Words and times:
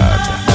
God. 0.00 0.49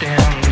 down. 0.00 0.45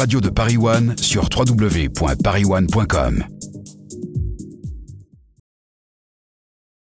Radio 0.00 0.18
de 0.22 0.30
Paris 0.30 0.56
1 0.56 0.96
sur 0.98 1.26
3w.paris1.com 1.28 3.24